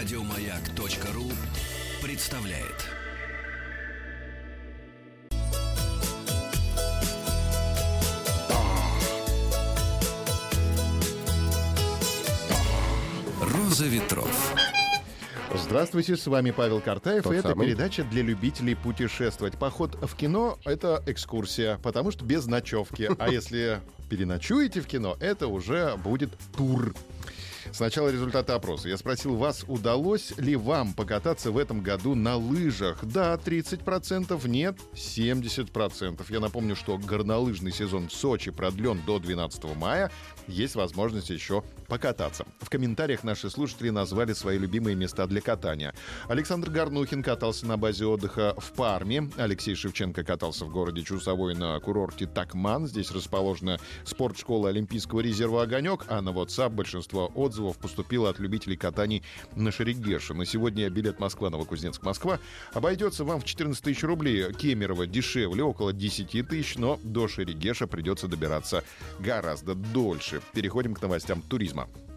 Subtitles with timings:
[0.00, 1.24] Радиомаяк.ру
[2.02, 2.86] представляет.
[13.42, 14.54] Роза ветров.
[15.54, 17.66] Здравствуйте, с вами Павел Картаев, Тот и это самый.
[17.66, 19.58] передача для любителей путешествовать.
[19.58, 23.10] Поход в кино— это экскурсия, потому что без ночевки.
[23.18, 26.94] А если переночуете в кино, это уже будет тур.
[27.72, 28.88] Сначала результаты опроса.
[28.88, 32.98] Я спросил вас, удалось ли вам покататься в этом году на лыжах?
[33.02, 36.24] Да, 30%, нет, 70%.
[36.28, 40.10] Я напомню, что горнолыжный сезон в Сочи продлен до 12 мая.
[40.46, 42.46] Есть возможность еще покататься.
[42.60, 45.92] В комментариях наши слушатели назвали свои любимые места для катания.
[46.28, 49.28] Александр Горнухин катался на базе отдыха в Парме.
[49.36, 52.86] Алексей Шевченко катался в городе Чусовой на курорте Такман.
[52.86, 59.24] Здесь расположена спортшкола Олимпийского резерва «Огонек», а на WhatsApp большинство отзывов поступило от любителей катаний
[59.56, 60.32] на Шерегеше.
[60.32, 62.38] На сегодня билет Москва-Новокузнецк-Москва
[62.72, 64.52] обойдется вам в 14 тысяч рублей.
[64.52, 68.84] Кемерово дешевле, около 10 тысяч, но до Шерегеша придется добираться
[69.18, 70.40] гораздо дольше.
[70.52, 71.79] Переходим к новостям туризма.
[71.80, 72.09] Бесплатно.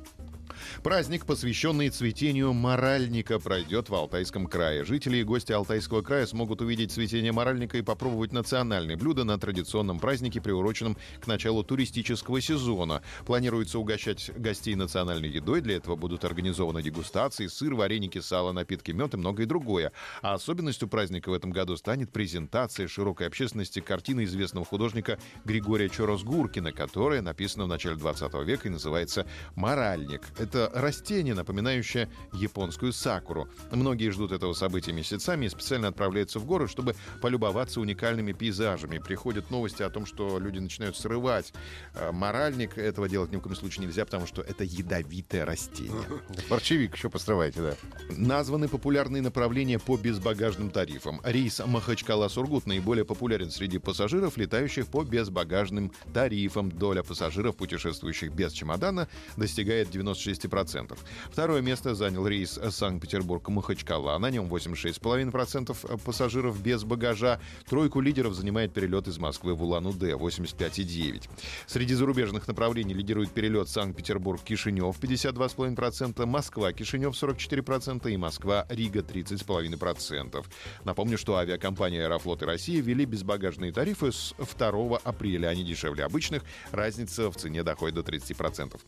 [0.81, 4.83] Праздник, посвященный цветению моральника, пройдет в Алтайском крае.
[4.83, 9.99] Жители и гости Алтайского края смогут увидеть цветение моральника и попробовать национальные блюда на традиционном
[9.99, 13.03] празднике, приуроченном к началу туристического сезона.
[13.25, 15.61] Планируется угощать гостей национальной едой.
[15.61, 19.91] Для этого будут организованы дегустации, сыр, вареники, сало, напитки, мед и многое другое.
[20.21, 26.71] А особенностью праздника в этом году станет презентация широкой общественности картины известного художника Григория Чорос-Гуркина,
[26.71, 30.21] которая написана в начале 20 века и называется «Моральник».
[30.37, 33.47] Это растение, напоминающее японскую сакуру.
[33.71, 38.97] Многие ждут этого события месяцами и специально отправляются в горы, чтобы полюбоваться уникальными пейзажами.
[38.97, 41.53] Приходят новости о том, что люди начинают срывать
[41.93, 42.77] э, моральник.
[42.77, 46.07] Этого делать ни в коем случае нельзя, потому что это ядовитое растение.
[46.49, 47.75] Борчевик еще построите, да.
[48.09, 51.21] Названы популярные направления по безбагажным тарифам.
[51.23, 56.71] Рейс Махачкала-Сургут наиболее популярен среди пассажиров, летающих по безбагажным тарифам.
[56.71, 59.07] Доля пассажиров, путешествующих без чемодана,
[59.37, 60.52] достигает 96%.
[61.31, 64.17] Второе место занял рейс Санкт-Петербург-Махачкала.
[64.19, 67.39] На нем 86,5% пассажиров без багажа.
[67.67, 71.23] Тройку лидеров занимает перелет из Москвы в Улан-Удэ 85,9%.
[71.65, 80.45] Среди зарубежных направлений лидирует перелет Санкт-Петербург-Кишинев 52,5%, Москва-Кишинев 44% и Москва-Рига 30,5%.
[80.83, 85.47] Напомню, что авиакомпания «Аэрофлот» и «Россия» ввели безбагажные тарифы с 2 апреля.
[85.47, 86.43] Они дешевле обычных.
[86.71, 88.79] Разница в цене доходит до 30%.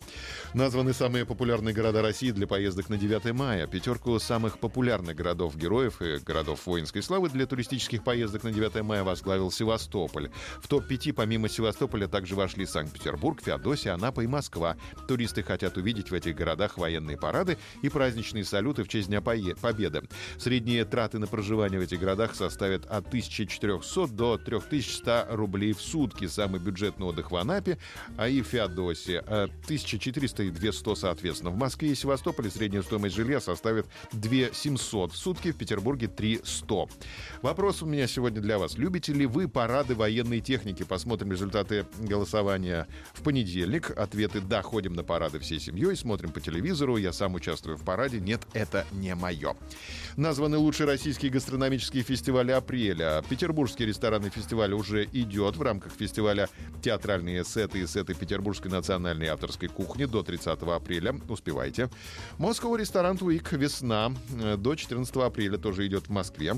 [0.54, 3.68] Названы самые популярные города России для поездок на 9 мая.
[3.68, 9.52] Пятерку самых популярных городов-героев и городов воинской славы для туристических поездок на 9 мая возглавил
[9.52, 10.32] Севастополь.
[10.60, 14.76] В топ-5 помимо Севастополя также вошли Санкт-Петербург, Феодосия, Анапа и Москва.
[15.08, 20.02] Туристы хотят увидеть в этих городах военные парады и праздничные салюты в честь Дня Победы.
[20.40, 26.26] Средние траты на проживание в этих городах составят от 1400 до 3100 рублей в сутки.
[26.26, 27.78] Самый бюджетный отдых в Анапе,
[28.18, 29.22] а и Феодосии.
[29.24, 31.35] э, 1400 и 200 соответственно.
[31.42, 36.90] В Москве и Севастополе средняя стоимость жилья составит 2700 в сутки, в Петербурге 3100.
[37.42, 38.78] Вопрос у меня сегодня для вас.
[38.78, 40.84] Любите ли вы парады военной техники?
[40.84, 43.92] Посмотрим результаты голосования в понедельник.
[43.92, 48.20] Ответы «да», ходим на парады всей семьей, смотрим по телевизору, я сам участвую в параде.
[48.20, 49.56] Нет, это не мое.
[50.18, 53.24] Названы лучшие российские гастрономические фестивали апреля.
[53.30, 56.50] Петербургский ресторанный фестиваль уже идет в рамках фестиваля
[56.82, 61.14] «Театральные сеты» и сеты Петербургской национальной авторской кухни до 30 апреля.
[61.30, 61.90] Успевайте.
[62.38, 66.56] Moscow Restaurant Week «Весна» э, до 14 апреля тоже идет в Москве.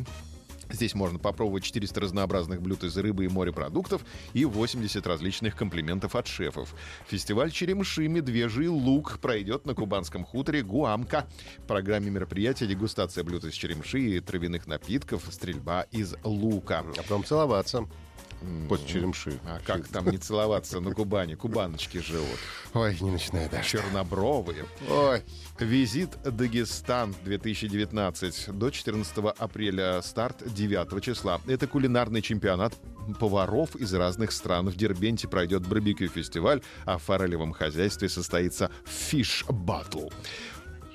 [0.70, 6.28] Здесь можно попробовать 400 разнообразных блюд из рыбы и морепродуктов и 80 различных комплиментов от
[6.28, 6.76] шефов.
[7.08, 8.08] Фестиваль «Черемши.
[8.08, 11.28] Медвежий лук» пройдет на кубанском хуторе Гуамка.
[11.60, 16.80] В программе мероприятия дегустация блюд из черемши и травяных напитков, стрельба из лука.
[16.98, 17.88] А потом целоваться.
[18.70, 19.40] После черемши.
[19.46, 21.36] А как там не целоваться на Кубани?
[21.36, 22.40] Кубаночки живут.
[22.74, 23.70] Ой, не начинай даже.
[23.70, 24.66] Чернобровые.
[24.90, 25.24] Ой.
[25.60, 31.42] Визит Дагестан 2019 до 14 апреля, старт 9 числа.
[31.48, 32.74] Это кулинарный чемпионат
[33.20, 34.70] поваров из разных стран.
[34.70, 40.10] В Дербенте пройдет барбекю-фестиваль, а в форелевом хозяйстве состоится фиш батл.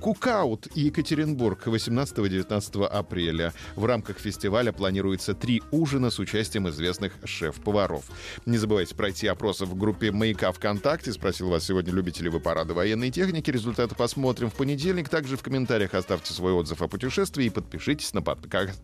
[0.02, 3.52] Кукаут и Екатеринбург 18-19 апреля.
[3.76, 8.06] В рамках фестиваля планируется три ужина с участием известных шеф-поваров.
[8.44, 11.12] Не забывайте пройти опрос в группе «Маяка ВКонтакте».
[11.12, 13.48] Спросил вас сегодня, любите ли вы парады военной техники.
[13.52, 15.08] Результаты посмотрим в понедельник.
[15.08, 18.82] Также в комментариях оставьте свой отзыв о путешествии и подпишитесь на подкаст.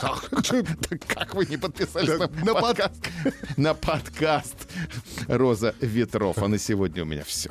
[1.06, 3.10] Как вы не подписались на, на под- подкаст?
[3.56, 4.68] На подкаст
[5.28, 6.36] «Роза ветров».
[6.38, 7.50] А на сегодня у меня все.